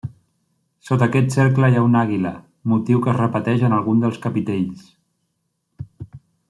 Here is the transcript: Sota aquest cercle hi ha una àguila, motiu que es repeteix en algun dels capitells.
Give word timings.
Sota 0.87 1.07
aquest 1.07 1.35
cercle 1.35 1.69
hi 1.73 1.77
ha 1.81 1.83
una 1.89 2.01
àguila, 2.07 2.31
motiu 2.73 3.03
que 3.05 3.13
es 3.13 3.19
repeteix 3.21 3.69
en 3.69 3.79
algun 3.81 4.05
dels 4.05 4.21
capitells. 4.27 4.93